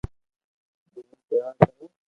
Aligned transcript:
ھون 0.91 1.03
سيوا 1.27 1.49
ڪرو 1.59 1.85